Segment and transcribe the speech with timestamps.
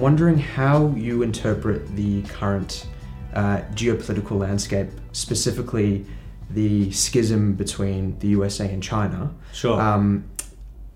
[0.00, 2.86] Wondering how you interpret the current
[3.34, 6.06] uh, geopolitical landscape, specifically
[6.48, 9.30] the schism between the USA and China.
[9.52, 9.78] Sure.
[9.78, 10.24] Um,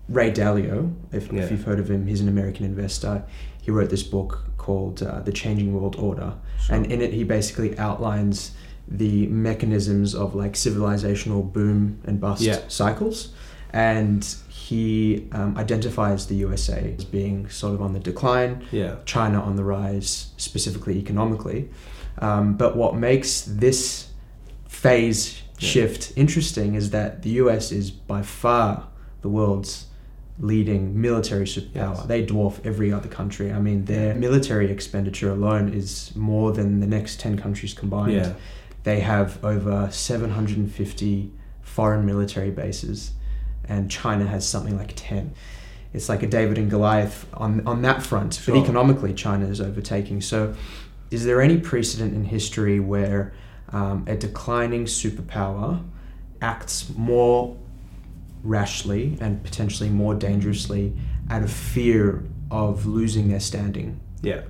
[0.09, 1.43] Ray Dalio, if, Yeah.
[1.43, 3.23] if you've heard of him, he's an American investor.
[3.61, 6.75] He wrote this book called uh, The Changing World Order, Sure.
[6.75, 8.51] and in it he basically outlines
[8.87, 12.59] the mechanisms of like civilizational boom and bust Yeah.
[12.69, 13.29] cycles,
[13.73, 18.95] and he um, identifies the USA as being sort of on the decline, yeah.
[19.05, 21.69] China on the rise, specifically economically.
[22.19, 24.07] Um, but what makes this
[24.67, 25.69] phase Yeah.
[25.69, 28.87] shift interesting is that the US is by far
[29.21, 29.85] the world's
[30.39, 31.95] leading military superpower.
[31.95, 32.03] Yes.
[32.07, 33.53] They dwarf every other country.
[33.53, 38.13] I mean, their military expenditure alone is more than the next 10 countries combined.
[38.13, 38.33] Yeah.
[38.83, 43.11] They have over 750 foreign military bases,
[43.67, 45.33] and China has something like 10.
[45.93, 48.55] It's like a David and Goliath on, on that front, Sure.
[48.55, 50.21] but economically, China is overtaking.
[50.21, 50.53] So,
[51.11, 53.33] is there any precedent in history where
[53.69, 55.81] um, a declining superpower
[56.41, 57.55] acts more
[58.43, 60.93] rashly and potentially more dangerously
[61.29, 63.99] out of fear of losing their standing?
[64.21, 64.41] Yeah.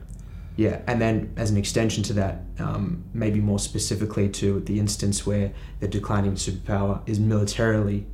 [0.58, 5.26] Yeah, and then as an extension to that, um, maybe more specifically to the instance
[5.28, 8.06] where the declining superpower is militarily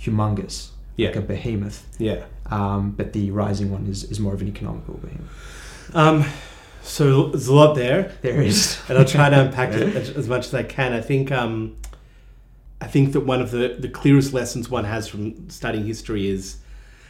[0.00, 1.08] humongous, Yeah.
[1.08, 2.24] like a behemoth, Yeah.
[2.50, 5.94] um, but the rising one is, is more of an economical behemoth.
[5.94, 6.24] Um,
[6.82, 8.78] so there's a lot there, There is.
[8.88, 10.92] and I'll try to unpack it as, as much as I can.
[10.92, 11.76] I think um,
[12.80, 16.58] I think that one of the, the clearest lessons one has from studying history is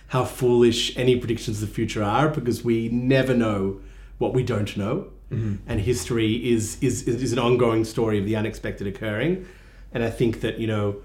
[0.09, 3.81] how foolish any predictions of the future are, because we never know
[4.19, 5.09] what we don't know.
[5.31, 5.59] Mhm.
[5.67, 9.45] and history is, is is is an ongoing story of the unexpected occurring.
[9.93, 10.97] And I think that you know,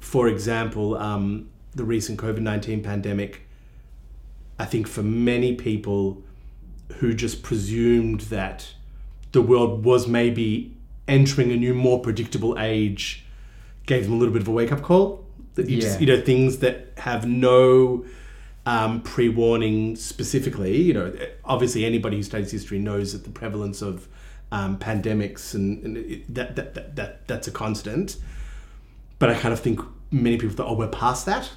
[0.00, 3.42] for example, um, the recent COVID nineteen pandemic.
[4.58, 6.22] I think for many people
[6.94, 8.72] who just presumed that
[9.32, 10.76] the world was maybe
[11.06, 13.24] entering a new, more predictable age,
[13.86, 15.24] gave them a little bit of a wake up call.
[15.54, 18.04] That you just you know things that have no
[18.66, 20.80] um, pre-warning specifically.
[20.80, 21.12] You know,
[21.44, 24.08] obviously anybody who studies history knows that the prevalence of
[24.52, 28.16] um, pandemics and, and it, that, that, that, that that's a constant.
[29.18, 29.80] But I kind of think
[30.10, 31.50] many people thought, oh, we're past that,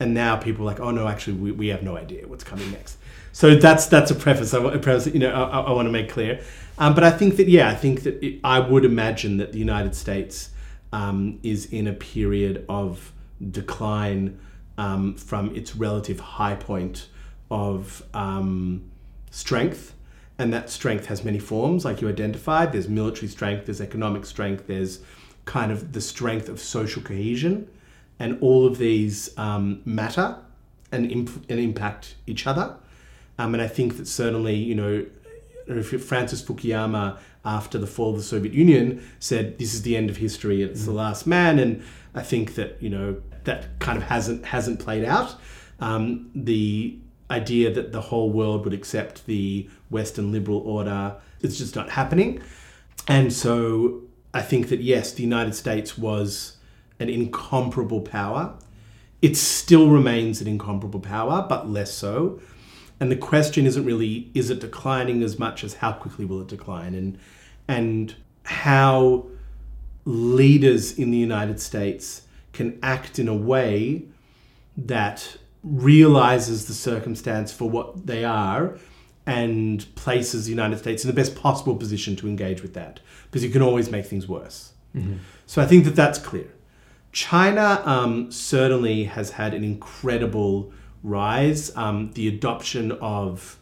[0.00, 2.70] and now people are like, oh no, actually, we, we have no idea what's coming
[2.70, 2.98] next.
[3.32, 4.54] So that's that's a preface.
[4.54, 6.40] I, want- preface you know, I, I want to make clear.
[6.78, 9.58] Um, but I think that yeah, I think that it, I would imagine that the
[9.58, 10.50] United States
[10.92, 13.12] um, is in a period of
[13.50, 14.38] decline
[14.76, 17.08] um, from its relative high point
[17.50, 18.90] of um,
[19.30, 19.94] strength.
[20.40, 22.72] And that strength has many forms, like you identified.
[22.72, 25.00] There's military strength, there's economic strength, there's
[25.48, 27.68] kind of the strength of social cohesion.
[28.20, 30.36] And all of these um, matter
[30.92, 32.76] and, imp- and impact each other.
[33.38, 35.06] Um, and I think that certainly, you know,
[35.68, 40.10] if Francis Fukuyama, after the fall of the Soviet Union, said this is the end
[40.10, 41.82] of history, it's the last man, and
[42.14, 45.36] I think that you know that kind of hasn't hasn't played out.
[45.78, 46.98] Um, the
[47.30, 52.42] idea that the whole world would accept the Western liberal order it's just not happening,
[53.06, 56.56] and so I think that yes, the United States was
[57.00, 58.54] an incomparable power.
[59.22, 62.40] It still remains an incomparable power, but less so.
[63.00, 66.48] And the question isn't really is it declining as much as how quickly will it
[66.48, 67.18] decline and
[67.68, 69.26] and how
[70.04, 72.22] leaders in the United States
[72.52, 74.04] can act in a way
[74.76, 78.78] that realizes the circumstance for what they are
[79.28, 83.44] and places the United States in the best possible position to engage with that because
[83.44, 84.72] you can always make things worse.
[85.44, 86.48] So I think that that's clear.
[87.12, 90.72] China um, certainly has had an incredible
[91.02, 91.76] rise.
[91.76, 93.58] Um, the adoption of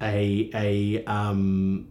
[0.00, 1.88] a a um,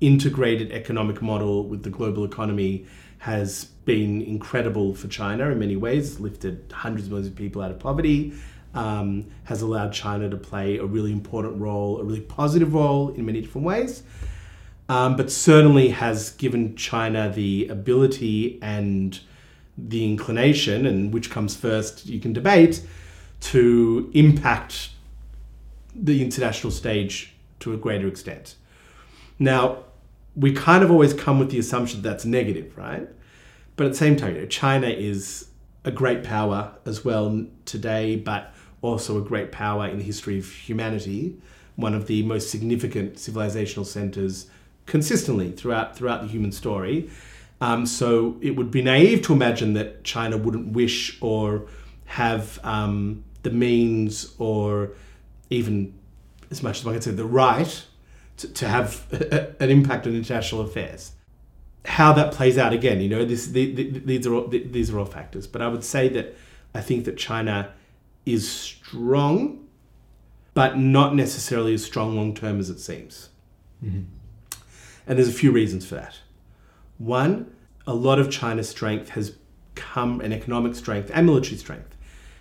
[0.00, 2.86] integrated economic model with the global economy
[3.18, 6.18] has been incredible for China in many ways.
[6.20, 8.32] Lifted hundreds of millions of people out of poverty.
[8.74, 13.26] Um, has allowed China to play a really important role, a really positive role in
[13.26, 14.02] many different ways
[14.92, 19.18] um, but certainly has given China the ability and
[19.78, 22.86] the inclination, and which comes first, you can debate,
[23.40, 24.90] to impact
[25.94, 28.56] the international stage to a greater extent.
[29.38, 29.84] Now,
[30.36, 33.08] we kind of always come with the assumption that that's negative, right?
[33.76, 35.48] But at the same time, you know, China is
[35.84, 40.52] a great power as well today, but also a great power in the history of
[40.52, 41.36] humanity,
[41.76, 44.46] one of the most significant civilizational centers
[44.84, 47.08] consistently throughout throughout the human story.
[47.60, 51.66] Um, so it would be naive to imagine that China wouldn't wish or
[52.06, 54.90] have um, the means or
[55.48, 55.94] even
[56.50, 57.84] as much as I can say, the right
[58.38, 59.06] to, to have
[59.60, 61.12] an impact on international affairs.
[61.84, 64.98] How that plays out again, you know, this, the, the, these are all, these are
[64.98, 65.46] all factors.
[65.46, 66.36] But I would say that
[66.74, 67.72] I think that China
[68.24, 69.66] is strong,
[70.54, 73.30] but not necessarily as strong long term as it seems.
[73.84, 74.02] Mm-hmm.
[75.06, 76.18] And there's a few reasons for that.
[76.98, 77.54] One,
[77.86, 79.36] a lot of China's strength has
[79.74, 81.96] come, and economic strength and military strength,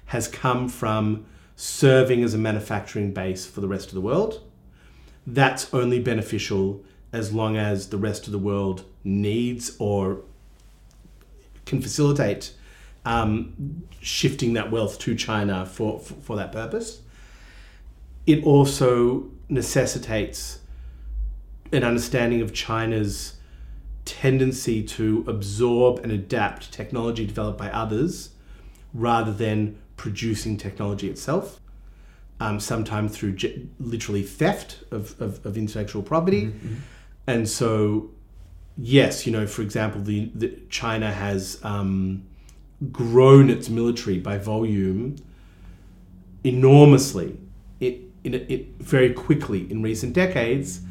[0.07, 1.25] has come from
[1.55, 4.41] serving as a manufacturing base for the rest of the world.
[5.25, 6.83] That's only beneficial
[7.13, 10.21] as long as the rest of the world needs or
[11.65, 12.53] can facilitate
[13.06, 17.01] um, shifting that wealth to China for, for, for that purpose.
[18.27, 20.59] It also necessitates
[21.71, 23.38] an understanding of China's
[24.06, 28.31] tendency to absorb and adapt technology developed by others
[28.94, 31.59] rather than producing technology itself.
[32.39, 36.48] Um, sometimes through ge- literally theft of, of, of intellectual property.
[36.48, 36.75] Mm-hmm.
[37.27, 38.09] And so,
[38.77, 42.25] yes, you know, for example, the, the China has um,
[42.91, 45.17] grown its military by volume
[46.43, 47.37] enormously,
[47.79, 50.81] it, it, it very quickly in recent decades.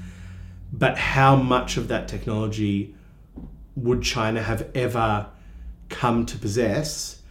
[0.73, 2.95] But how much of that technology
[3.75, 5.27] would China have ever
[5.89, 7.23] come to possess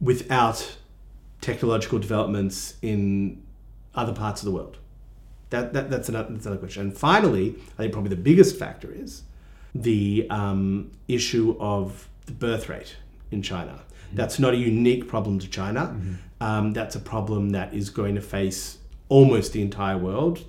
[0.00, 0.76] without
[1.40, 3.42] technological developments in
[3.94, 4.78] other parts of the world?
[5.50, 6.82] That, that, that's, another, that's another question.
[6.82, 9.22] And finally, I think probably the biggest factor is
[9.74, 12.96] the um, issue of the birth rate
[13.30, 13.80] in China.
[14.12, 14.16] Mm-hmm.
[14.16, 15.80] That's not a unique problem to China.
[15.80, 16.14] Mm-hmm.
[16.40, 18.78] Um, that's a problem that is going to face
[19.08, 20.44] almost the entire world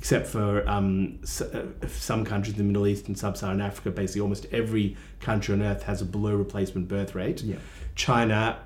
[0.00, 4.46] except for um, uh, some countries in the Middle East and Sub-Saharan Africa, basically almost
[4.50, 7.42] every country on earth has a below replacement birth rate.
[7.42, 7.56] Yeah.
[7.96, 8.58] China,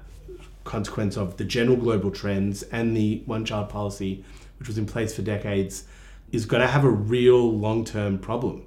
[0.63, 4.25] consequence of the general global trends and the one-child policy,
[4.61, 5.85] which was in place for decades,
[6.31, 8.65] is going to have a real long-term problem.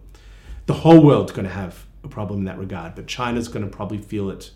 [0.65, 3.71] The whole world's going to have a problem in that regard, but China's going to
[3.71, 4.51] probably feel it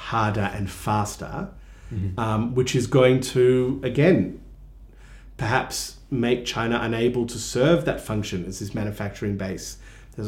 [0.00, 1.50] harder and faster,
[1.92, 2.18] mm-hmm.
[2.18, 4.40] um, which is going to again
[5.36, 9.76] perhaps make China unable to serve that function as this manufacturing base.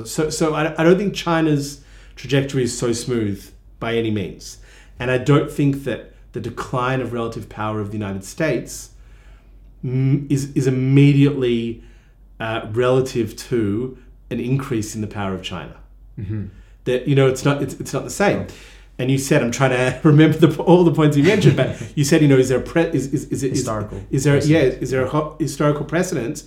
[0.04, 1.82] So, so I, I don't think China's
[2.16, 4.58] trajectory is so smooth by any means.
[4.98, 8.90] And I don't think that the decline of relative power of the United States
[9.82, 11.82] is, is immediately
[12.40, 13.98] uh, relative to
[14.30, 15.76] an increase in the power of China.
[16.18, 16.46] Mm-hmm.
[16.84, 18.46] That you know, it's not it's, it's not the same
[19.02, 22.04] and you said I'm trying to remember the, all the points you mentioned, but you
[22.04, 24.34] said you know is there a pre, is, is, is it historical is, is there
[24.34, 24.74] precedent.
[24.74, 26.44] yeah is there a historical precedent?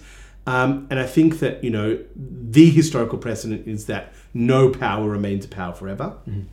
[0.48, 5.46] Um, and I think that you know the historical precedent is that no power remains
[5.46, 6.16] a power forever.
[6.28, 6.44] Mm-hmm.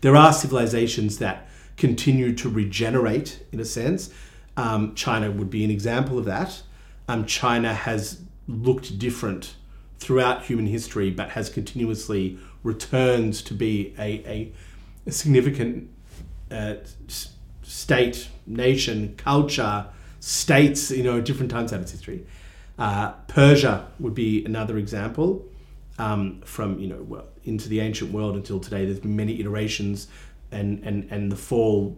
[0.00, 4.12] There are civilizations that continue to regenerate in a sense.
[4.56, 6.62] Um, China would be an example of that.
[7.08, 9.54] Um, China has looked different
[9.98, 14.52] throughout human history, but has continuously returned to be a a
[15.08, 15.90] significant
[16.50, 16.74] uh,
[17.62, 19.86] state, nation, culture,
[20.20, 22.26] states, you know, different times out of its history.
[22.78, 25.44] Uh, Persia would be another example.
[26.00, 30.06] Um, from you know well, into the ancient world until today, there's many iterations,
[30.52, 31.96] and and and the fall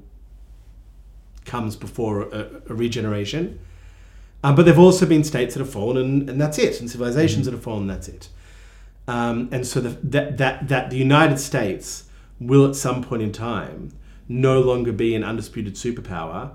[1.44, 3.58] comes before a, a regeneration.
[4.42, 7.42] Um, but there've also been states that have fallen, and, and that's it, and civilizations
[7.42, 7.44] mm-hmm.
[7.44, 8.28] that have fallen, that's it.
[9.06, 12.04] Um, and so the, that that that the United States
[12.40, 13.92] will at some point in time
[14.26, 16.52] no longer be an undisputed superpower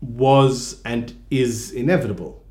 [0.00, 2.42] was and is inevitable.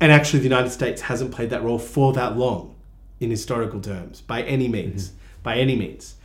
[0.00, 2.74] And actually, the United States hasn't played that role for that long
[3.20, 5.08] in historical terms, by any means.
[5.08, 5.18] Mm-hmm.
[5.42, 6.16] By any means.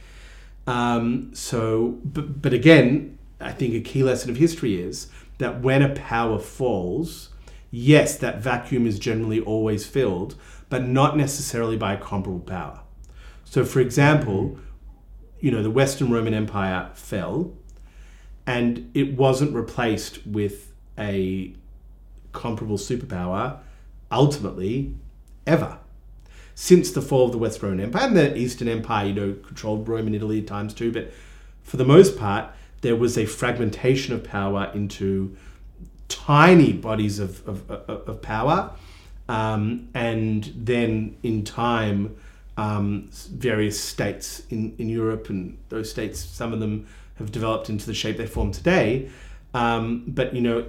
[0.67, 5.81] Um, so, but, but again, I think a key lesson of history is that when
[5.81, 7.29] a power falls,
[7.71, 10.35] yes, that vacuum is generally always filled,
[10.69, 12.81] but not necessarily by a comparable power.
[13.45, 14.68] So, for example, mm-hmm
[15.39, 17.53] you know, the Western Roman Empire fell
[18.45, 21.53] and it wasn't replaced with a
[22.31, 23.59] comparable superpower
[24.11, 24.95] ultimately
[25.45, 25.77] ever.
[26.55, 29.87] Since the fall of the West Roman Empire and the Eastern Empire, you know, controlled
[29.87, 31.11] Rome and Italy at times too, but
[31.63, 32.49] for the most part,
[32.81, 35.35] there was a fragmentation of power into
[36.07, 38.71] tiny bodies of, of, of, power.
[39.27, 42.15] Um, and then in time,
[42.59, 47.85] um, various states in, in Europe, and those states, some of them have developed into
[47.85, 49.09] the shape they form today.
[49.53, 50.65] Um, but you know,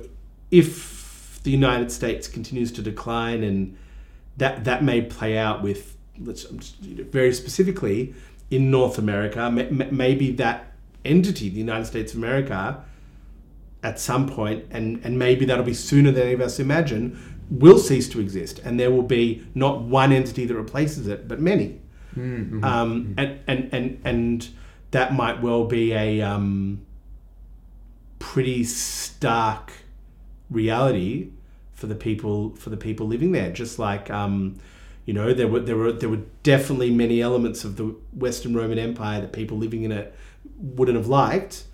[0.51, 3.77] if the United States continues to decline, and
[4.37, 8.15] that that may play out with let's very specifically
[8.51, 10.73] in North America, maybe that
[11.05, 12.85] entity, the United States of America,
[13.83, 17.19] at some point, and, and maybe that'll be sooner than any of us imagine,
[17.51, 18.61] will cease to exist.
[18.65, 21.80] And there will be not one entity that replaces it, but many.
[22.17, 22.65] Mm-hmm.
[22.65, 24.49] Um, and, and, and, and
[24.91, 26.85] that might well be a um,
[28.19, 29.73] pretty stark
[30.51, 31.31] reality
[31.73, 33.51] for the people for the people living there.
[33.51, 34.57] Just like um,
[35.07, 38.79] you know, there were there were there were definitely many elements of the Western Roman
[38.79, 40.15] Empire that people living in it
[40.59, 41.65] wouldn't have liked.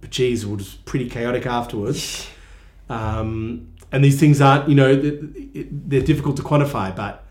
[0.00, 2.28] But geez, it was pretty chaotic afterwards.
[2.86, 7.24] Um, and these things aren't, you know, they're difficult to quantify, but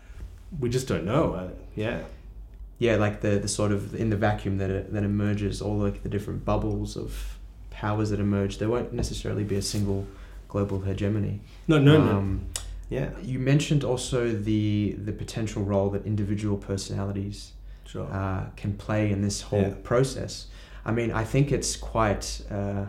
[0.58, 1.52] we just don't know.
[1.74, 2.02] Yeah.
[2.78, 6.02] Yeah, like the, the sort of in the vacuum that it, that emerges, all like
[6.02, 7.38] the different bubbles of
[7.70, 8.58] powers that emerge.
[8.58, 10.06] There won't necessarily be a single
[10.48, 11.40] global hegemony.
[11.68, 12.60] No, no, Um, no.
[12.90, 13.10] Yeah.
[13.22, 17.52] You mentioned also the the potential role that individual personalities
[17.86, 18.06] Sure.
[18.12, 19.74] uh, can play in this whole Yeah.
[19.82, 20.46] process.
[20.84, 22.42] I mean, I think it's quite.
[22.50, 22.86] Uh,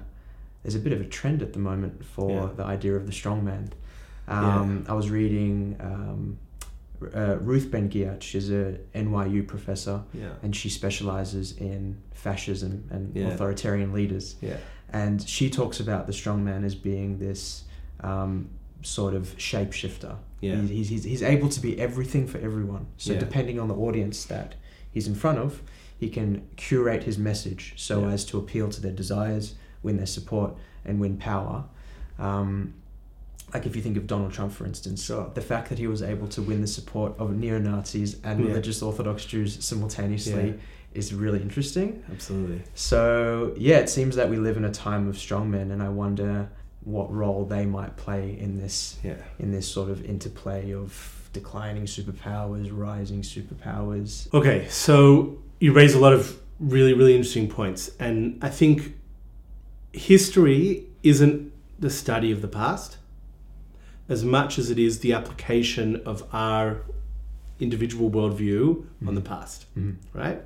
[0.63, 2.49] there's a bit of a trend at the moment for Yeah.
[2.57, 3.69] the idea of the strongman.
[4.27, 6.37] Um, I was reading um,
[7.15, 8.21] uh, Ruth Ben-Ghiat.
[8.21, 10.29] She's a NYU professor, yeah.
[10.43, 13.27] and she specializes in fascism and Yeah.
[13.27, 14.35] authoritarian leaders.
[14.41, 14.57] Yeah.
[14.91, 17.63] And she talks about the strongman as being this
[18.01, 18.49] um,
[18.81, 20.15] sort of shapeshifter.
[20.41, 20.55] Yeah.
[20.57, 22.87] He's, he's, he's, he's able to be everything for everyone.
[22.97, 23.19] So Yeah.
[23.19, 24.55] depending on the audience that
[24.91, 25.61] he's in front of,
[25.97, 30.55] he can curate his message so as to appeal to their desires, win their support,
[30.83, 31.65] and win power.
[32.19, 32.73] Um,
[33.53, 35.31] like if you think of Donald Trump, for instance, Sure.
[35.33, 38.47] the fact that he was able to win the support of neo Nazis and Yeah.
[38.47, 40.53] religious Orthodox Jews simultaneously Yeah.
[40.93, 42.03] is really interesting.
[42.11, 42.61] Absolutely.
[42.73, 46.49] So yeah, it seems that we live in a time of strongmen, and I wonder
[46.83, 49.15] what role they might play in this Yeah.
[49.39, 54.31] in this sort of interplay of declining superpowers, rising superpowers.
[54.33, 57.91] Okay, so you raise a lot of really, really interesting points.
[57.99, 58.93] And I think
[59.93, 62.97] history isn't the study of the past
[64.07, 66.81] as much as it is the application of our
[67.59, 69.95] individual worldview on the past, Mhm.
[70.13, 70.41] right?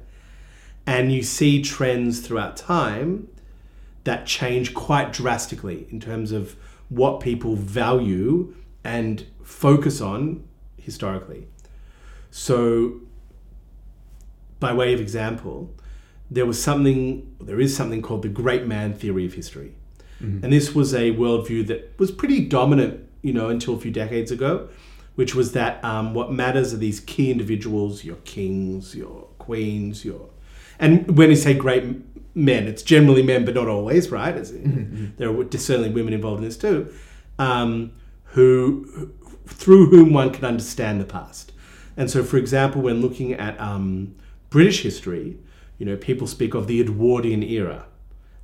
[0.85, 3.27] And you see trends throughout time
[4.03, 6.55] that change quite drastically in terms of
[6.89, 10.43] what people value and focus on
[10.77, 11.47] historically.
[12.31, 13.01] So,
[14.59, 15.73] by way of example,
[16.31, 19.73] there was something, there is something called the great man theory of history.
[20.21, 20.43] Mhm.
[20.43, 24.31] And this was a worldview that was pretty dominant, you know, until a few decades
[24.31, 24.69] ago,
[25.15, 30.29] which was that um, what matters are these key individuals, your kings, your queens, your.
[30.79, 31.83] And when you say great
[32.35, 34.35] men, it's generally men, but not always, right?
[34.35, 34.51] It's,
[35.17, 36.93] There are certainly women involved in this too,
[37.38, 37.91] um,
[38.23, 39.11] who, who-
[39.47, 41.51] through whom one can understand the past.
[41.97, 44.15] And so, for example, when looking at um,
[44.49, 45.38] British history,
[45.79, 47.88] you know, people speak of the Edwardian era,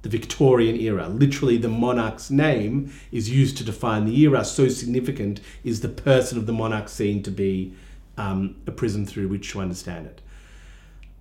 [0.05, 1.07] the Victorian era.
[1.09, 4.45] Literally, the monarch's name is used to define the era.
[4.45, 7.73] So significant is the person of the monarch seen to be
[8.15, 10.21] um, a prism through which to understand it.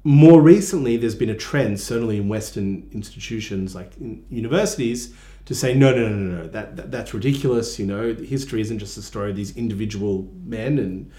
[0.02, 5.14] More recently, there's been a trend, certainly in Western institutions like in universities,
[5.46, 7.78] to say no, no, no, no, no, that, that that's ridiculous.
[7.78, 11.10] You know, history isn't just the story of these individual men, and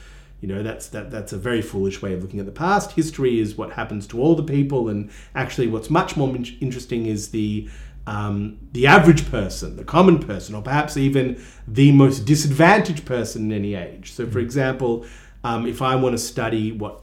[0.45, 2.91] you know that's that that's a very foolish way of looking at the past.
[2.91, 7.07] History is what happens to all the people, and actually, what's much more in- interesting
[7.07, 7.67] is the
[8.05, 13.57] um, the average person, the common person, or perhaps even the most disadvantaged person in
[13.57, 14.11] any age.
[14.11, 15.07] So, for example,
[15.43, 17.01] um, if I want to study what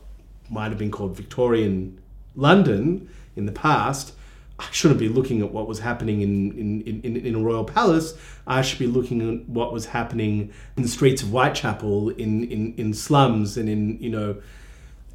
[0.48, 2.00] might have been called Victorian
[2.36, 4.14] London in the past,
[4.62, 8.14] I shouldn't be looking at what was happening in, in, in, in a royal palace.
[8.46, 12.74] I should be looking at what was happening in the streets of Whitechapel, in, in,
[12.76, 14.40] in slums, and in, you know,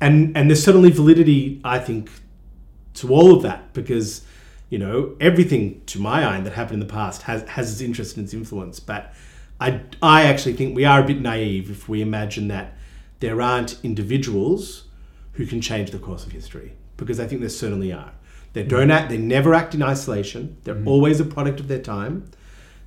[0.02, 2.12] and, and there's certainly validity, I think,
[2.96, 4.26] to all of that because,
[4.70, 8.18] you know, everything to my eye that happened in the past has, has its interest
[8.18, 8.80] and its influence.
[8.80, 9.14] But
[9.62, 12.74] I, I actually think we are a bit naive if we imagine that
[13.22, 14.84] there aren't individuals
[15.34, 18.12] who can change the course of history because I think there certainly are.
[18.58, 19.10] They don't act.
[19.10, 20.58] They never act in isolation.
[20.64, 22.28] They're always a product of their time.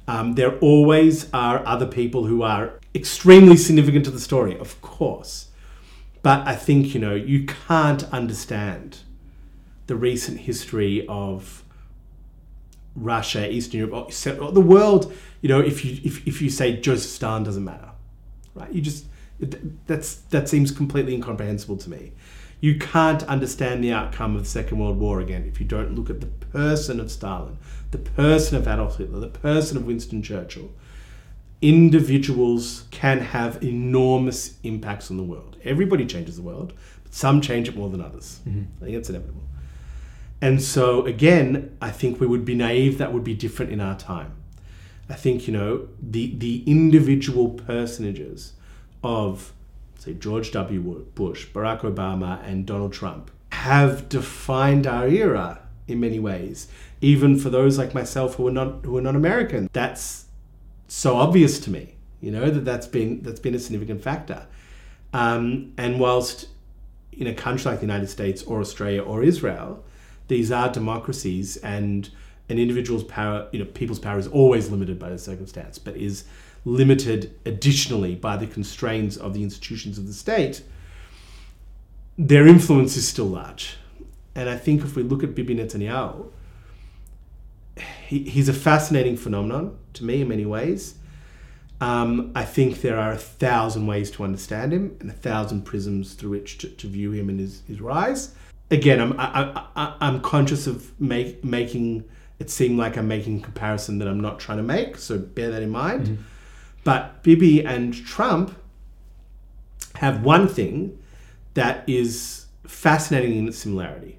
[0.08, 5.50] Um, there always are other people who are extremely significant to the story, of course.
[6.22, 8.98] But I think you know you can't understand
[9.86, 11.62] the recent history of
[12.96, 15.14] Russia, Eastern Europe, or the world.
[15.40, 17.90] You know, if you if, if you say Joseph Stalin doesn't matter,
[18.56, 18.72] right?
[18.72, 19.04] You just
[19.86, 22.10] that's that seems completely incomprehensible to me.
[22.60, 26.10] You can't understand the outcome of the Second World War again if you don't look
[26.10, 27.58] at the person of Stalin,
[27.90, 30.70] the person of Adolf Hitler, the person of Winston Churchill.
[31.62, 35.56] Individuals can have enormous impacts on the world.
[35.64, 38.40] Everybody changes the world, but some change it more than others.
[38.48, 38.82] Mm-hmm.
[38.82, 39.42] I think it's inevitable.
[40.42, 43.96] And so, again, I think we would be naive that would be different in our
[43.96, 44.34] time.
[45.10, 48.52] I think you know the the individual personages
[49.02, 49.52] of
[50.00, 51.06] say George W.
[51.14, 56.68] Bush, Barack Obama, and Donald Trump have defined our era in many ways.
[57.00, 60.26] Even for those like myself who are not who are not American, that's
[60.88, 61.94] so obvious to me.
[62.20, 64.46] You know that that's been that's been a significant factor.
[65.12, 66.48] Um, and whilst
[67.12, 69.84] in a country like the United States or Australia or Israel,
[70.28, 72.08] these are democracies and
[72.48, 76.24] an individual's power, you know, people's power is always limited by the circumstance, but is
[76.64, 80.62] limited additionally by the constraints of the institutions of the state,
[82.18, 83.76] their influence is still large.
[84.34, 86.26] And I think if we look at Bibi Netanyahu,
[88.06, 90.94] he, he's a fascinating phenomenon to me in many ways.
[91.80, 96.12] Um, I think there are a thousand ways to understand him and a thousand prisms
[96.12, 98.34] through which to, to view him and his, his rise.
[98.70, 102.04] Again, I'm, I, I, I'm conscious of make, making
[102.38, 105.50] it seem like I'm making a comparison that I'm not trying to make, so bear
[105.50, 106.06] that in mind.
[106.06, 106.22] Mm-hmm.
[106.84, 108.56] But Bibi and Trump
[109.96, 110.98] have one thing
[111.54, 114.18] that is fascinating in its similarity.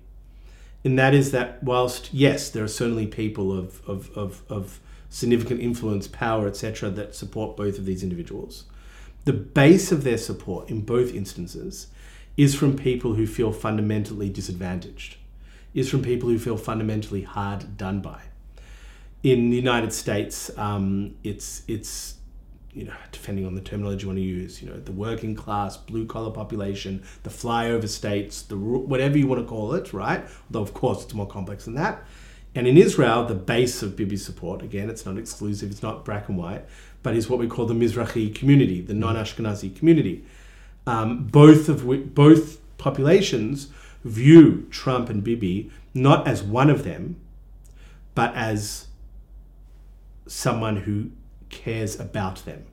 [0.84, 5.62] And that is that whilst, yes, there are certainly people of, of, of, of significant
[5.62, 8.65] influence, power, etc., that support both of these individuals,
[9.25, 11.88] the base of their support in both instances
[12.38, 15.18] is from people who feel fundamentally disadvantaged,
[15.74, 18.22] is from people who feel fundamentally hard done by.
[19.22, 22.15] In the United States, um, it's it's
[22.74, 25.75] you know, depending on the terminology you want to use, you know, the working class,
[25.75, 30.24] blue collar population, the flyover states, the whatever you want to call it, right?
[30.50, 32.04] Though of course it's more complex than that.
[32.54, 36.28] And in Israel, the base of Bibi support, again, it's not exclusive, it's not black
[36.28, 36.66] and white,
[37.01, 40.24] but is what we call the Mizrahi community, the non-Ashkenazi community.
[40.86, 43.68] Um, both of which, both populations
[44.04, 47.18] view Trump and Bibi not as one of them,
[48.16, 48.88] but as
[50.25, 51.12] someone who
[51.51, 52.65] cares about them.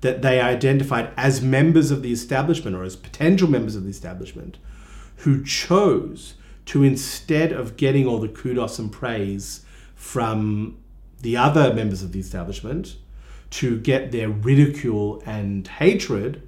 [0.00, 3.90] That they are identified as members of the establishment or as potential members of the
[3.90, 4.58] establishment
[5.18, 6.34] who chose
[6.66, 10.78] to, instead of getting all the kudos and praise from
[11.20, 12.96] the other members of the establishment,
[13.50, 16.42] to get their ridicule and hatred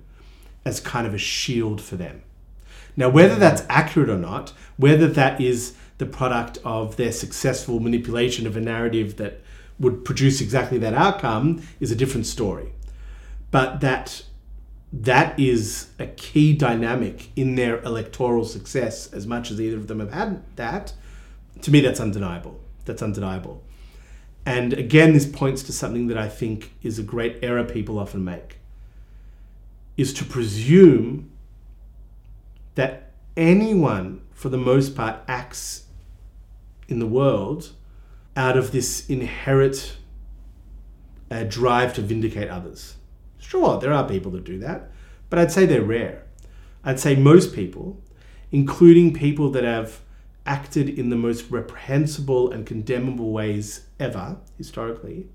[0.65, 2.23] as kind of a shield for them.
[2.97, 8.47] Now, whether that's accurate or not, whether that is the product of their successful manipulation
[8.47, 9.41] of a narrative that
[9.79, 12.73] would produce exactly that outcome is a different story.
[13.51, 14.25] But that
[15.03, 19.99] that is a key dynamic in their electoral success as much as either of them
[19.99, 20.93] have had that
[21.63, 23.61] to me that's undeniable that's undeniable
[24.47, 28.23] and again this points to something that i think is a great error people often
[28.23, 28.59] make
[29.97, 31.29] is to presume
[32.77, 35.87] that anyone for the most part acts
[36.89, 37.73] in the world
[38.37, 39.97] out of this inherent
[41.31, 42.97] uh, drive to vindicate others.
[43.39, 44.91] Sure, there are people that do that,
[45.31, 46.25] but I'd say they're rare.
[46.83, 48.03] I'd say most people,
[48.51, 50.01] including people that have
[50.47, 55.27] acted in the most reprehensible and condemnable ways ever, historically,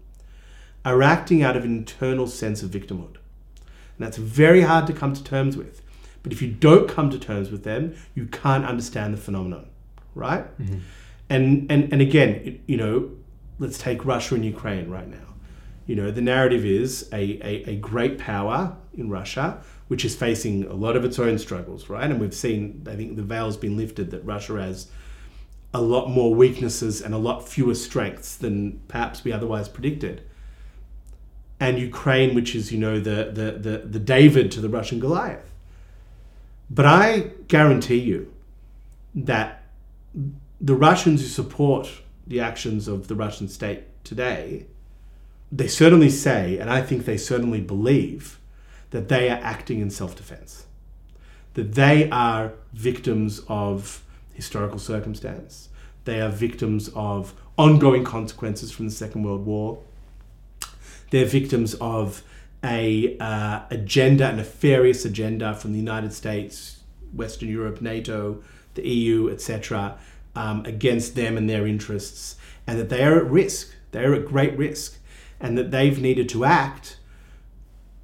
[0.86, 3.18] are acting out of an internal sense of victimhood.
[3.98, 5.82] And that's very hard to come to terms with.
[6.24, 9.68] But if you don't come to terms with them, you can't understand the phenomenon,
[10.16, 10.46] right?
[10.60, 10.80] Mm-hmm.
[11.30, 13.12] And, and, and again, you know,
[13.60, 15.18] let's take Russia and Ukraine right now.
[15.86, 20.65] You know, the narrative is a, a, a great power in Russia, which is facing
[20.65, 22.10] a lot of its own struggles, right?
[22.10, 24.88] And we've seen, I think the veil's been lifted that Russia has
[25.74, 30.24] a lot more weaknesses and a lot fewer strengths than perhaps we otherwise predicted.
[31.60, 35.52] And Ukraine, which is, you know, the, the, the, the David to the Russian Goliath.
[36.70, 38.34] But I guarantee you
[39.15, 39.63] that
[40.62, 41.89] the Russians who support
[42.28, 44.65] the actions of the Russian state today,
[45.52, 48.39] they certainly say, and I think they certainly believe,
[48.91, 50.65] that they are acting in self defense,
[51.54, 55.69] that they are victims of historical circumstance,
[56.06, 59.82] they are victims of ongoing consequences from the Second World War,
[61.12, 62.24] they're victims of
[62.63, 66.82] a uh, agenda, a nefarious agenda from the United States,
[67.13, 68.43] Western Europe, NATO,
[68.76, 69.98] the EU, etc
[70.39, 73.73] um, against them and their interests, and that they are at risk.
[73.91, 74.97] They are at great risk,
[75.38, 76.97] and that they've needed to act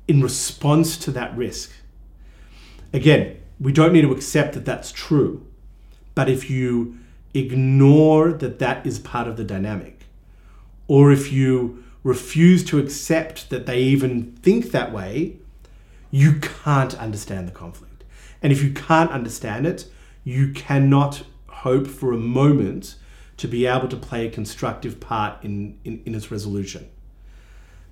[0.05, 1.71] in response to that risk.
[2.91, 5.47] Again, we don't need to accept that that's true,
[6.13, 6.97] but if you
[7.33, 10.05] ignore that that is part of the dynamic,
[10.89, 15.37] or if you refuse to accept that they even think that way,
[16.11, 18.03] you can't understand the conflict.
[18.41, 19.87] And if you can't understand it,
[20.25, 21.23] you cannot
[21.65, 22.95] hope for a moment
[23.37, 26.87] to be able to play a constructive part in, in, in its resolution.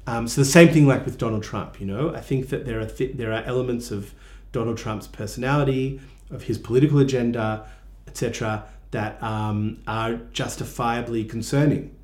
[0.05, 2.79] Um, so the same thing like with Donald Trump, you know, I think that there
[2.79, 4.13] are th- there are elements of
[4.51, 7.65] Donald Trump's personality, of his political agenda,
[8.07, 11.95] etc., that um, are justifiably concerning.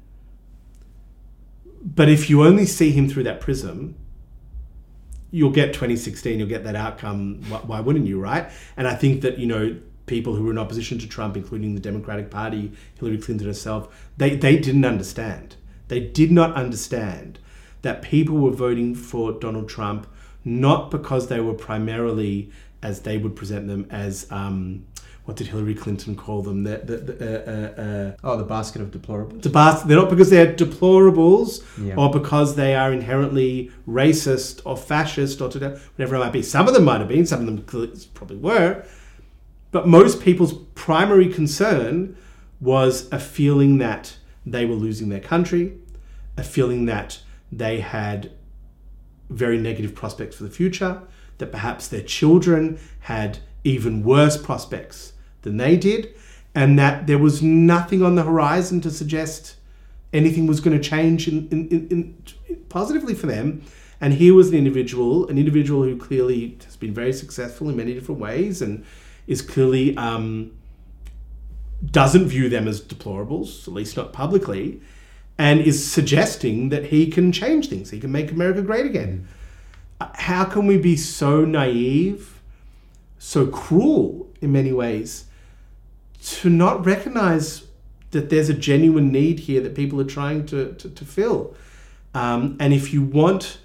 [1.83, 3.95] But if you only see him through that prism,
[5.29, 7.43] you'll get 2016, you'll get that outcome.
[7.49, 8.49] Why, why wouldn't you, right?
[8.75, 9.79] And I think that, you know,
[10.09, 14.35] people who were in opposition to Trump, including the Democratic Party, Hillary Clinton herself, they,
[14.35, 15.55] they didn't understand.
[15.87, 17.39] They did not understand
[17.83, 20.07] that people were voting for Donald Trump
[20.43, 22.49] not because they were primarily,
[22.81, 24.85] as they would present them, as um,
[25.25, 26.63] what did Hillary Clinton call them?
[26.63, 29.41] The, the, the, uh, uh, Oh, the basket of deplorables.
[29.43, 31.95] the bas- they're not because they're deplorables Yeah.
[31.97, 36.41] or because they are inherently racist or fascist or whatever it might be.
[36.41, 37.57] Some of them might have been, some of them
[38.13, 38.83] probably were.
[39.71, 42.15] But most people's primary concern
[42.59, 45.77] was a feeling that they were losing their country,
[46.37, 47.19] a feeling that
[47.51, 48.31] they had
[49.29, 51.01] very negative prospects for the future,
[51.37, 56.13] that perhaps their children had even worse prospects than they did,
[56.55, 59.55] and that there was nothing on the horizon to suggest
[60.11, 62.23] anything was going to change in, in, in,
[62.69, 63.61] positively for them.
[64.01, 67.93] And here was an individual, an individual who clearly has been very successful in many
[67.93, 68.83] different ways and
[69.29, 70.51] is clearly um,
[71.85, 74.81] doesn't view them as deplorables, at least not publicly,
[75.37, 77.91] and is suggesting that he can change things.
[77.91, 79.27] He can make America great again.
[80.01, 82.41] Uh, How can we be so naive,
[83.19, 85.25] so cruel in many ways,
[86.21, 87.65] to not recognize
[88.11, 91.55] that there's a genuine need here that people are trying to, to, to fill?
[92.15, 93.59] Um, and if you want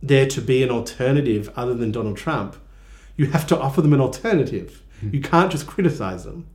[0.00, 2.56] there to be an alternative other than Donald Trump,
[3.18, 4.82] you have to offer them an alternative.
[5.00, 5.10] Hmm.
[5.12, 6.46] You can't just criticize them.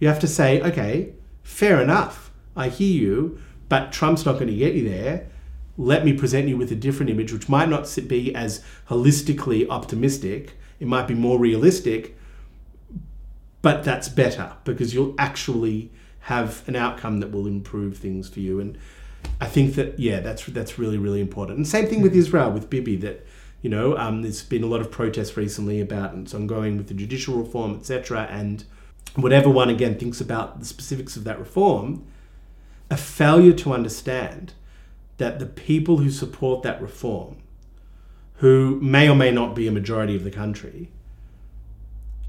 [0.00, 1.12] You have to say, okay,
[1.44, 2.32] fair enough.
[2.56, 5.28] I hear you, but Trump's not going to get you there.
[5.78, 10.54] Let me present you with a different image, which might not be as holistically optimistic.
[10.80, 12.16] It might be more realistic,
[13.60, 18.60] but that's better because you'll actually have an outcome that will improve things for you.
[18.60, 18.78] And
[19.40, 21.56] I think that yeah, that's that's really really important.
[21.58, 22.18] And same thing with hmm.
[22.18, 22.96] Israel with Bibi.
[22.96, 23.26] That
[23.62, 26.94] you know, um, there's been a lot of protests recently about it's ongoing with the
[26.94, 28.26] judicial reform, etc.
[28.30, 28.64] And
[29.14, 32.04] whatever one again thinks about the specifics of that reform,
[32.90, 34.54] a failure to understand
[35.18, 37.36] that the people who support that reform,
[38.36, 40.90] who may or may not be a majority of the country,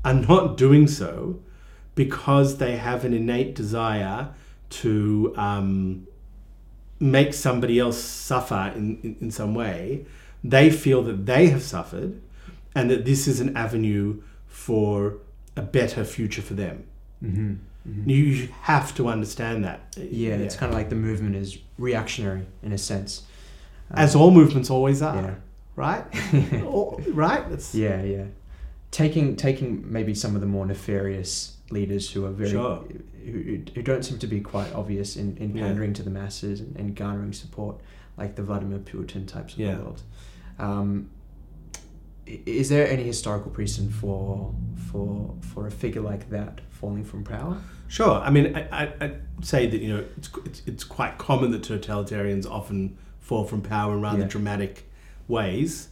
[0.06, 1.40] are not doing so
[1.96, 4.30] because they have an innate desire
[4.70, 6.08] to um,
[7.00, 10.06] make somebody else suffer in, in, in some way.
[10.44, 12.22] They feel that they have suffered
[12.76, 15.18] and that this is an avenue for
[15.56, 16.84] a better future for them.
[17.24, 18.10] Mm-hmm.
[18.10, 19.96] You you have to understand that.
[19.98, 23.24] Yeah, it's kind of like the movement is reactionary in a sense.
[23.92, 25.36] Um, as all movements always are, yeah.
[25.76, 26.06] right?
[27.52, 28.26] It's, Yeah, yeah.
[28.92, 32.84] Taking taking maybe some of the more nefarious leaders who are very Sure.
[33.26, 35.64] who, who don't seem to be quite obvious in, in Yeah.
[35.68, 37.82] pandering to the masses and, and garnering support,
[38.18, 39.76] like the Vladimir Putin types of Yeah.
[39.76, 40.04] the world.
[40.60, 41.10] Um,
[42.26, 44.54] is there any historical precedent for
[44.92, 47.58] for for a figure like that falling from power?
[47.88, 48.14] Sure.
[48.22, 51.62] I mean, I, I, I'd say that, you know, it's, it's, it's quite common that
[51.62, 54.28] totalitarians often fall from power in rather Yeah.
[54.28, 54.90] dramatic
[55.28, 55.90] ways.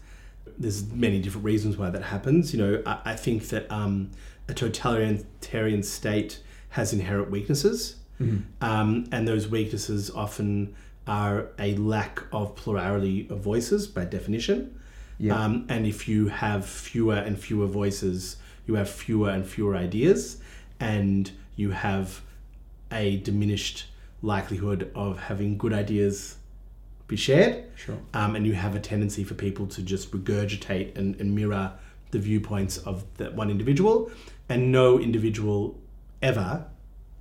[0.58, 2.54] There's many different reasons why that happens.
[2.56, 4.10] You know, I, I think that um,
[4.50, 7.98] a totalitarian state has inherent weaknesses.
[8.62, 10.76] Um, and those weaknesses often
[11.08, 14.80] are a lack of plurality of voices by definition.
[15.18, 15.36] Yeah.
[15.36, 20.42] Um, and if you have fewer and fewer voices, you have fewer and fewer ideas,
[20.80, 22.22] and you have
[22.92, 23.86] a diminished
[24.22, 26.38] likelihood of having good ideas
[27.08, 27.66] be shared.
[27.76, 27.98] Sure.
[28.14, 31.74] Um, and you have a tendency for people to just regurgitate and, and mirror
[32.12, 34.12] the viewpoints of that one individual,
[34.50, 35.80] and no individual
[36.22, 36.66] ever,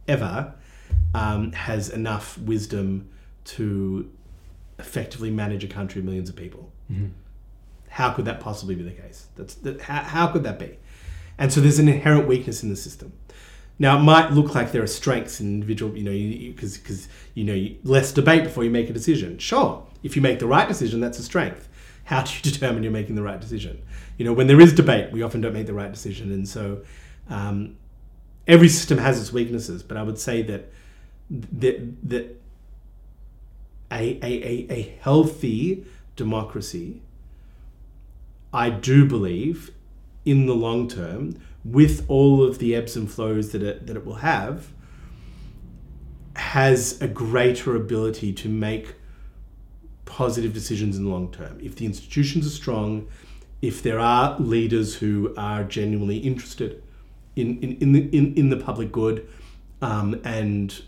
[0.09, 0.55] ever
[1.15, 3.09] um, has enough wisdom
[3.45, 4.11] to
[4.79, 6.73] effectively manage a country of millions of people.
[7.89, 9.27] How could that possibly be the case?
[9.37, 10.79] That's that, how, how could that be?
[11.39, 13.13] And so there's an inherent weakness in the system.
[13.79, 17.45] Now it might look like there are strengths in individual, you know, because because you
[17.45, 19.39] know you, less debate before you make a decision.
[19.39, 21.69] Sure, if you make the right decision, that's a strength.
[22.05, 23.83] How do you determine you're making the right decision?
[24.19, 26.83] You know, when there is debate, we often don't make the right decision, and so
[27.31, 27.77] um,
[28.47, 29.83] every system has its weaknesses.
[29.83, 30.71] But I would say that
[31.31, 32.40] that that
[33.91, 35.85] a, a, a, a healthy
[36.17, 37.03] democracy,
[38.53, 39.71] I do believe,
[40.25, 44.05] in the long term, with all of the ebbs and flows that it, that it
[44.07, 44.69] will have,
[46.37, 48.95] has a greater ability to make
[50.05, 51.59] positive decisions in the long term.
[51.63, 53.09] If the institutions are strong,
[53.63, 56.83] if there are leaders who are genuinely interested
[57.37, 59.29] in, in, in, the, in, in the public good,
[59.83, 60.83] um, and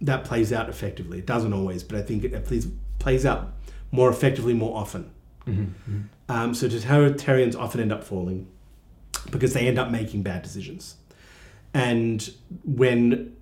[0.00, 1.18] that plays out effectively.
[1.18, 3.52] It doesn't always, but I think it plays, plays out
[3.90, 5.10] more effectively more often.
[5.46, 6.00] Mm-hmm.
[6.28, 8.48] Um, so totalitarians often end up falling
[9.30, 10.96] because they end up making bad decisions.
[11.74, 12.30] And
[12.64, 13.36] when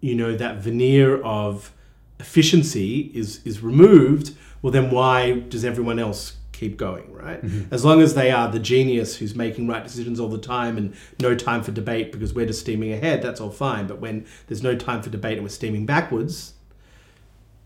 [0.00, 1.72] you know that veneer of
[2.18, 7.42] efficiency is is removed, well then why does everyone else keep going, right?
[7.42, 7.72] Mm-hmm.
[7.72, 10.94] As long as they are the genius who's making right decisions all the time and
[11.18, 13.86] no time for debate because we're just steaming ahead, that's all fine.
[13.86, 16.52] But when there's no time for debate and we're steaming backwards,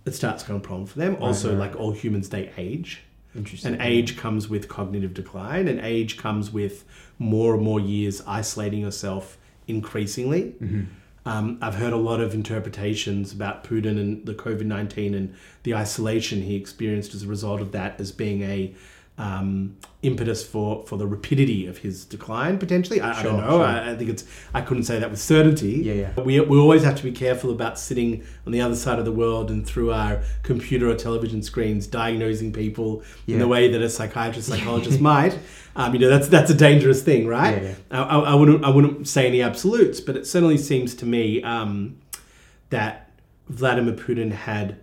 [0.07, 1.17] it starts becoming a problem for them.
[1.21, 1.59] Also, right.
[1.59, 3.03] like all humans, they age.
[3.35, 3.73] Interesting.
[3.73, 6.85] And age comes with cognitive decline, and age comes with
[7.19, 10.55] more and more years isolating yourself increasingly.
[10.63, 10.83] Mm-hmm.
[11.27, 15.75] Um, I've heard a lot of interpretations about Putin and the COVID 19 and the
[15.75, 18.75] isolation he experienced as a result of that as being a
[19.17, 23.01] um, impetus for, for the rapidity of his decline, potentially.
[23.01, 23.59] I, I don't know.
[23.59, 23.65] sure.
[23.65, 25.83] I, I think it's, I couldn't say that with certainty.
[25.85, 26.21] Yeah, yeah.
[26.21, 29.13] We, we always have to be careful about sitting on the other side of the
[29.13, 33.89] world and through our computer or television screens diagnosing people in the way that a
[33.89, 35.39] psychiatrist, psychologist might.
[35.77, 37.61] Um, you know, that's that's a dangerous thing, right?
[37.61, 41.07] Yeah, I, I, I wouldn't I wouldn't say any absolutes, but it certainly seems to
[41.07, 41.99] me um,
[42.71, 43.11] that
[43.49, 44.79] Vladimir Putin had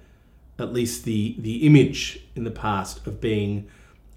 [0.59, 3.69] at least the the image in the past of being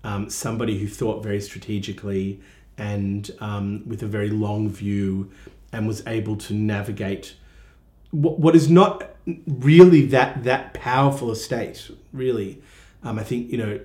[0.04, 2.40] um, somebody who thought very strategically
[2.78, 5.30] and um, with a very long view
[5.72, 7.34] and was able to navigate
[8.12, 9.10] what, what is not
[9.48, 12.62] really that that powerful a state really
[13.02, 13.80] um, I think you know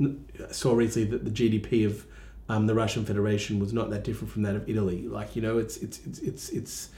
[0.00, 2.06] I saw recently that the GDP of
[2.48, 5.06] um, the Russian Federation was not that different from that of Italy.
[5.06, 6.88] Like you know, it's it's it's it's, it's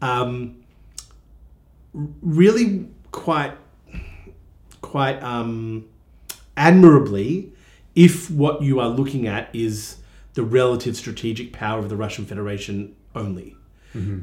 [0.00, 0.62] um,
[1.92, 3.52] really quite
[4.80, 5.86] quite um,
[6.56, 7.52] admirably
[7.94, 9.96] if what you are looking at is
[10.34, 13.56] the relative strategic power of the Russian Federation only.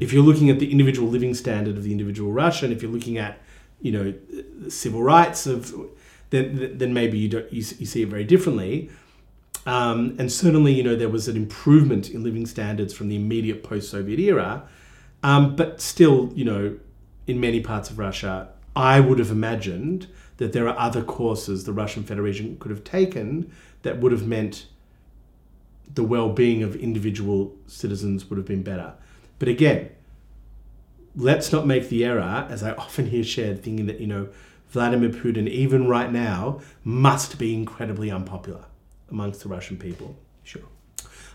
[0.02, 3.18] If you're looking at the individual living standard of the individual Russian, if you're looking
[3.18, 3.38] at
[3.80, 4.14] you know
[4.68, 5.74] civil rights of
[6.30, 8.90] then then maybe you don't you, you see it very differently.
[9.66, 13.62] Um, and certainly, you know, there was an improvement in living standards from the immediate
[13.62, 14.66] post-Soviet era,
[15.22, 16.78] um, but still, you know,
[17.26, 20.06] in many parts of Russia, I would have imagined
[20.40, 24.64] that there are other courses the Russian Federation could have taken that would have meant
[25.94, 28.94] the well-being of individual citizens would have been better.
[29.38, 29.90] But again,
[31.14, 34.30] let's not make the error, as I often hear shared, thinking that, you know,
[34.70, 38.64] Vladimir Putin, even right now, must be incredibly unpopular
[39.10, 40.16] amongst the Russian people.
[40.42, 40.62] Sure.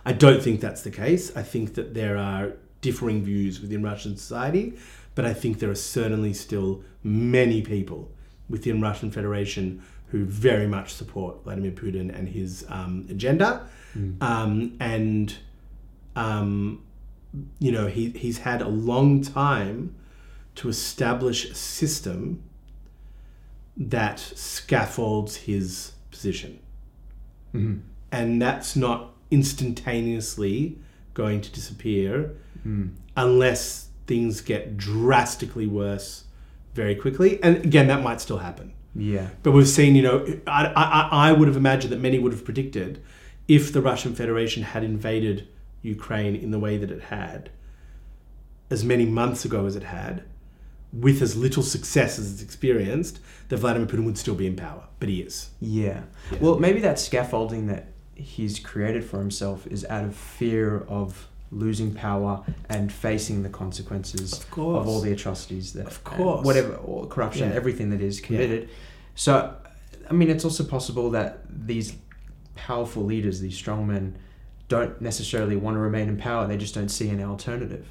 [0.04, 1.36] I don't think that's the case.
[1.38, 4.80] I think that there are differing views within Russian society,
[5.14, 8.10] but I think there are certainly still many people
[8.50, 13.68] within Russian Federation who very much support Vladimir Putin and his um, agenda.
[14.22, 15.34] Um, and,
[16.18, 16.84] um,
[17.60, 19.96] you know, he, he's had a long time
[20.56, 22.44] to establish a system
[23.78, 26.60] that scaffolds his position.
[27.54, 27.82] Mhm.
[28.12, 30.78] And that's not instantaneously
[31.14, 32.90] going to disappear Mm.
[33.16, 36.25] unless things get drastically worse
[36.76, 37.42] very quickly.
[37.42, 38.74] And again, that might still happen.
[38.94, 39.30] Yeah.
[39.44, 42.46] But we've seen, you know, I, I, I would have imagined that many would have
[42.46, 43.02] predicted
[43.48, 45.48] if the Russian Federation had invaded
[45.82, 47.50] Ukraine in the way that it had,
[48.70, 50.24] as many months ago as it had,
[50.92, 54.84] with as little success as it's experienced, that Vladimir Putin would still be in power.
[55.00, 55.52] But he is.
[55.60, 56.04] Yeah.
[56.32, 56.38] Yeah.
[56.40, 61.94] Well, maybe that scaffolding that he's created for himself is out of fear of losing
[61.94, 66.46] power and facing the consequences Of of all the atrocities that, Of course.
[66.46, 67.56] whatever, or corruption, Yeah.
[67.56, 68.70] everything that is committed.
[69.16, 69.56] So,
[70.10, 71.96] I mean, it's also possible that these
[72.56, 74.14] powerful leaders, these strongmen,
[74.68, 76.48] don't necessarily want to remain in power.
[76.48, 77.86] They just don't see an alternative.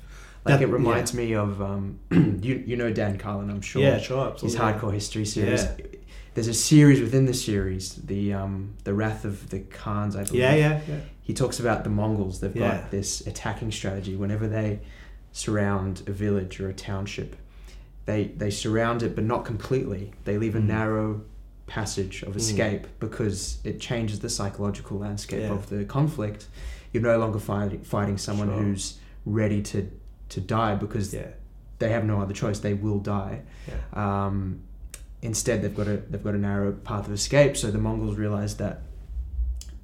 [0.45, 2.63] Like That- it reminds me of um, you.
[2.67, 3.81] You know Dan Carlin, I'm sure.
[3.83, 5.65] Yeah, sure, His hardcore history series.
[5.65, 5.87] Yeah.
[6.35, 10.17] There's a series within the series, the um, the Wrath of the Khans.
[10.17, 10.41] I believe.
[10.43, 11.01] Yeah, yeah, yeah.
[11.23, 12.41] He talks about the Mongols.
[12.41, 12.79] They've Yeah.
[12.81, 14.17] got this attacking strategy.
[14.17, 14.81] Whenever they
[15.33, 17.37] surround a village or a township,
[18.07, 20.13] they they surround it, but not completely.
[20.25, 20.67] They leave a Mm.
[20.67, 21.21] narrow
[21.67, 22.37] passage of Mm.
[22.37, 25.53] escape because it changes the psychological landscape Yeah.
[25.55, 26.49] of the conflict.
[26.93, 28.59] You're no longer fighting fighting someone Sure.
[28.63, 29.89] who's ready to
[30.31, 31.29] to die because Yeah.
[31.79, 32.59] they have no other choice.
[32.59, 33.43] They will die.
[33.69, 34.27] Yeah.
[34.27, 34.61] Um,
[35.25, 37.57] instead, they've got a they've got a narrow path of escape.
[37.57, 38.83] So the Mongols realized that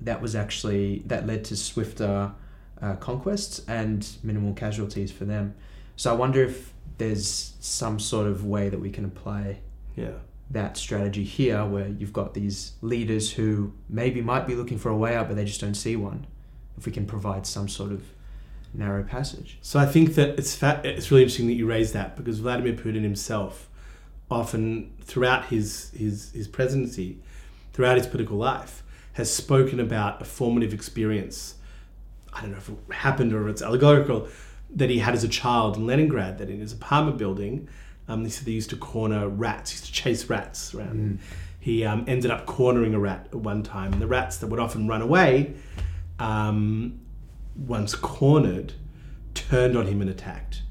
[0.02, 2.32] that was actually that led to swifter
[2.80, 5.54] uh, conquests and minimal casualties for them.
[5.96, 9.58] So I wonder if there's some sort of way that we can apply
[9.96, 10.12] Yeah.
[10.50, 14.96] that strategy here where you've got these leaders who maybe might be looking for a
[14.96, 16.26] way out but they just don't see one
[16.76, 18.02] if we can provide some sort of
[18.74, 22.16] narrow passage So I think that it's fa- it's really interesting that you raised that
[22.16, 23.68] because Vladimir Putin himself,
[24.30, 27.18] often throughout his his his presidency,
[27.72, 28.82] throughout his political life,
[29.14, 31.56] has spoken about a formative experience.
[32.32, 34.28] I don't know if it happened or if it's allegorical
[34.76, 36.38] that he had as a child in Leningrad.
[36.38, 37.68] That in his apartment building,
[38.08, 41.18] um, they said they used to corner rats, used to chase rats around.
[41.58, 44.60] He um, ended up cornering a rat at one time, and the rats that would
[44.60, 45.54] often run away.
[46.18, 47.00] Um,
[47.56, 48.72] once cornered,
[49.34, 50.62] turned on him and attacked.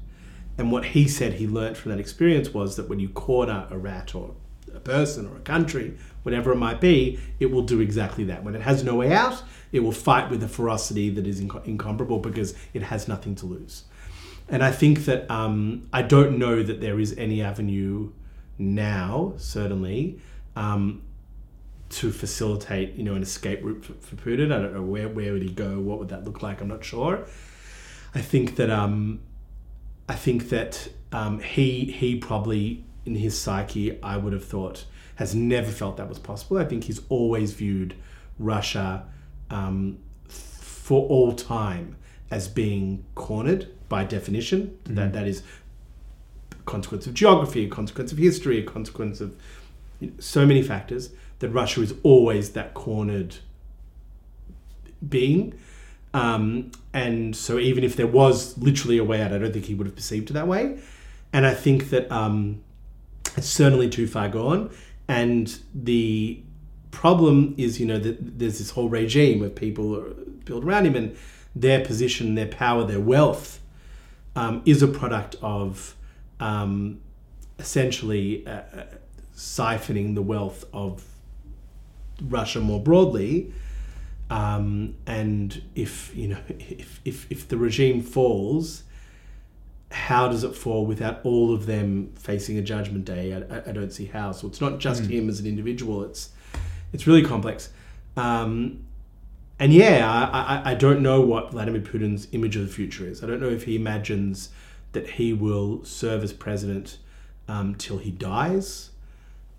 [0.58, 3.78] And what he said he learnt from that experience was that when you corner a
[3.78, 4.34] rat or
[4.74, 8.44] a person or a country, whatever it might be, it will do exactly that.
[8.44, 11.66] When it has no way out, it will fight with a ferocity that is inc-
[11.66, 13.84] incomparable because it has nothing to lose.
[14.48, 18.12] And I think that um, I don't know that there is any avenue
[18.58, 20.20] now, certainly,
[20.56, 21.02] um,
[21.90, 24.52] to facilitate, you know, an escape route for, for Putin.
[24.52, 26.60] I don't know where where would he go, what would that look like.
[26.60, 27.26] I'm not sure.
[28.14, 29.20] I think that um,
[30.10, 35.36] I think that um, he he probably in his psyche, I would have thought, has
[35.36, 36.58] never felt that was possible.
[36.58, 37.94] I think he's always viewed
[38.36, 39.04] Russia
[39.50, 41.96] um, for all time
[42.28, 44.76] as being cornered by definition.
[44.82, 45.44] That that is
[46.58, 49.36] a consequence of geography, a consequence of history, a consequence of
[50.00, 51.10] you know, so many factors.
[51.38, 53.36] That Russia is always that cornered
[55.08, 55.54] being.
[56.12, 59.74] Um, and so even if there was literally a way out, I don't think he
[59.74, 60.78] would have perceived it that way.
[61.32, 62.62] And I think that um,
[63.36, 64.70] it's certainly too far gone.
[65.06, 66.40] And the
[66.90, 71.16] problem is, you know, that there's this whole regime of people built around him, and
[71.54, 73.60] their position, their power, their wealth
[74.36, 75.94] um, is a product of
[76.38, 77.00] um,
[77.58, 78.84] essentially uh, uh,
[79.36, 81.04] siphoning the wealth of
[82.22, 83.52] Russia more broadly.
[84.30, 88.84] Um, and if you know, if, if if the regime falls,
[89.90, 93.34] how does it fall without all of them facing a judgment day?
[93.34, 94.30] I, I- don't see how.
[94.32, 96.04] So it's not just him as an individual.
[96.04, 96.30] It's
[96.92, 97.70] it's really complex.
[98.16, 98.84] Um,
[99.58, 103.22] and yeah, I, I, I don't know what Vladimir Putin's image of the future is.
[103.22, 104.50] I don't know if he imagines
[104.92, 106.98] that he will serve as president
[107.48, 108.90] um, till he dies.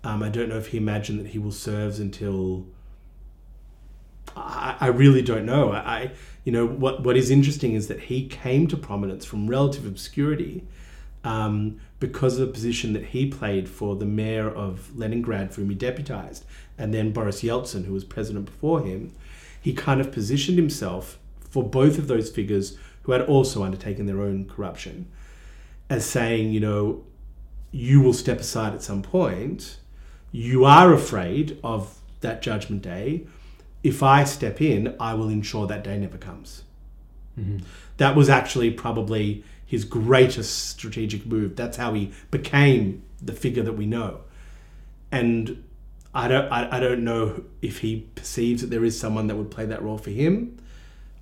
[0.02, 2.64] Um, I don't know if he imagined that he will serve until.
[4.36, 5.72] I, I really don't know.
[5.72, 6.10] I, I,
[6.44, 10.64] you know, what what is interesting is that he came to prominence from relative obscurity,
[11.24, 15.70] um, because of the position that he played for the mayor of Leningrad, for whom
[15.70, 16.44] he deputized,
[16.76, 19.12] and then Boris Yeltsin, who was president before him.
[19.60, 24.20] He kind of positioned himself for both of those figures who had also undertaken their
[24.20, 25.06] own corruption,
[25.88, 27.04] as saying, you know,
[27.70, 29.78] you will step aside at some point.
[30.32, 33.26] You are afraid of that judgment day.
[33.82, 36.62] If I step in, I will ensure that day never comes.
[37.96, 41.56] That was actually probably his greatest strategic move.
[41.56, 44.20] That's how he became the figure that we know.
[45.10, 45.64] And
[46.14, 49.50] I don't, I, I don't know if he perceives that there is someone that would
[49.50, 50.58] play that role for him.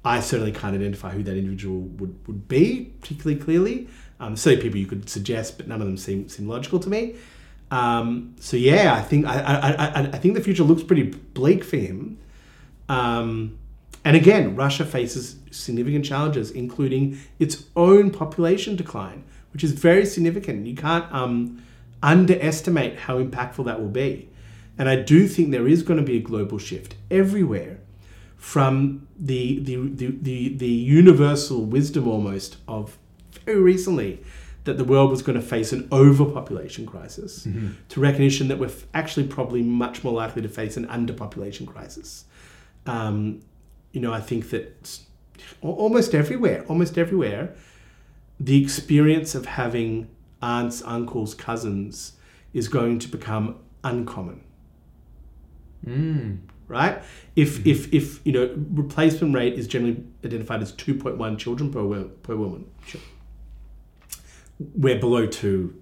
[0.05, 3.89] I certainly can't identify who that individual would, would be particularly clearly.
[4.19, 7.17] Um, certainly people you could suggest, but none of them seem seem logical to me.
[7.71, 11.63] Um, so yeah, I think I, I, I, I think the future looks pretty bleak
[11.63, 12.19] for him.
[12.91, 13.59] Um,
[14.05, 20.67] and again, Russia faces significant challenges, including its own population decline, which is very significant.
[20.67, 21.63] You can't um,
[22.03, 24.29] underestimate how impactful that will be.
[24.77, 27.79] And I do think there is going to be a global shift everywhere
[28.37, 32.99] from the, the, the, the, the universal wisdom almost of
[33.45, 34.21] very recently
[34.65, 37.45] that the world was going to face an overpopulation crisis
[37.89, 42.25] to recognition that we're actually probably much more likely to face an underpopulation crisis.
[42.87, 43.41] Um,
[43.93, 45.01] you know, I think that
[45.63, 47.55] almost everywhere, almost everywhere,
[48.39, 50.09] the experience of having
[50.43, 52.15] aunts, uncles, cousins
[52.55, 54.43] is going to become uncommon
[55.87, 56.39] Mm.
[56.69, 57.03] right?
[57.37, 61.71] If if if you know replacement rate is generally identified as two point one children
[61.73, 63.01] per per woman, Sure.
[64.75, 65.81] we're below two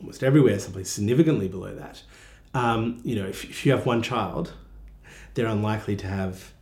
[0.00, 2.02] almost everywhere, someplace significantly below that.
[2.54, 4.54] Um, you know, if, if you have one child,
[5.34, 6.52] they're unlikely to have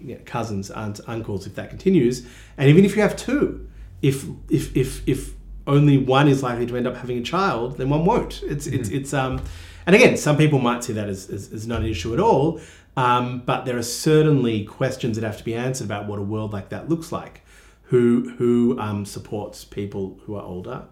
[0.00, 2.26] you know, cousins, aunts, uncles if that continues.
[2.56, 3.68] And even if you have two,
[4.02, 5.34] if if if if
[5.66, 8.42] only one is likely to end up having a child, then one won't.
[8.42, 9.42] It's it's it's um,
[9.86, 12.60] and again, some people might see that as, as, as not an issue at all.
[12.96, 16.52] Um, but there are certainly questions that have to be answered about what a world
[16.52, 17.42] like that looks like.
[17.84, 20.86] Who who um, supports people who are older?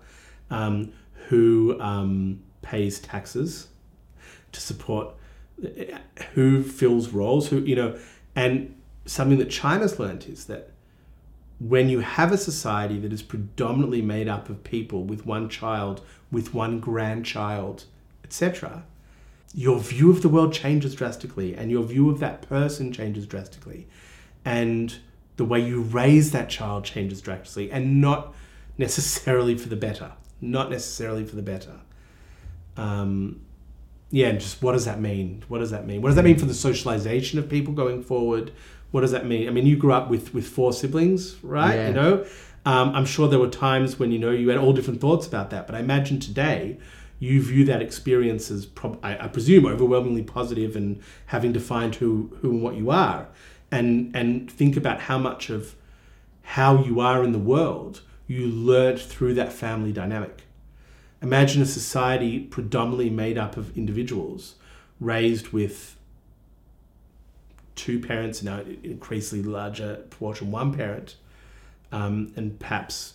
[0.51, 0.93] Um,
[1.28, 3.68] who um, pays taxes
[4.53, 5.14] to support
[6.35, 7.99] who fills roles, who, you know,
[8.35, 8.75] and
[9.07, 10.71] something that China's learned is that
[11.61, 16.01] when you have a society that is predominantly made up of people with one child,
[16.31, 17.85] with one grandchild,
[18.25, 18.85] etc.,
[19.55, 23.87] your view of the world changes drastically and your view of that person changes drastically.
[24.45, 24.97] And
[25.37, 28.35] the way you raise that child changes drastically and not
[28.79, 30.13] necessarily for the better.
[30.41, 31.77] Not necessarily for the better.
[32.77, 33.41] Um,
[34.11, 35.45] yeah, just what does that mean?
[35.49, 36.03] What does that mean?
[36.03, 38.53] What does that mean for the socialization of people going forward?
[38.91, 39.49] What does that mean?
[39.49, 41.75] I mean, you grew up with with four siblings, right?
[41.75, 41.89] Yeah.
[41.89, 42.27] You know,
[42.65, 45.51] um, I'm sure there were times when you know you had all different thoughts about
[45.51, 45.67] that.
[45.67, 46.79] But I imagine today
[47.19, 52.37] you view that experience as, prob- I, I presume, overwhelmingly positive and having defined who
[52.41, 53.29] who and what you are,
[53.71, 55.75] and and think about how much of
[56.43, 60.44] how you are in the world you learned through that family dynamic.
[61.25, 64.57] Imagine a society predominantly made up of individuals
[65.01, 65.97] raised with
[67.75, 71.16] two parents, now increasingly larger proportion, one parent,
[71.93, 73.14] um, and perhaps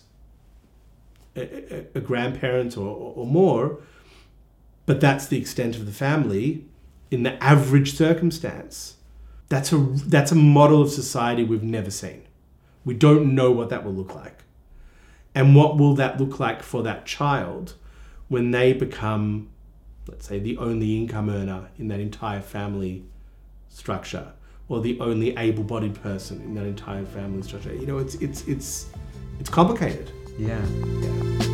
[1.36, 3.78] a, a, grandparent or, or more,
[4.86, 6.64] but that's the extent of the family
[7.12, 8.96] in the average circumstance.
[9.48, 12.24] That's a, that's a model of society we've never seen.
[12.84, 14.42] We don't know what that will look like.
[15.32, 17.74] And what will that look like for that child
[18.30, 19.50] when they become,
[20.08, 23.04] let's say, the only income earner in that entire family
[23.68, 24.32] structure,
[24.68, 27.74] or the only able-bodied person in that entire family structure?
[27.74, 28.86] You know, it's it's it's
[29.40, 30.12] it's complicated.
[30.38, 30.64] Yeah.
[30.66, 31.49] Yeah.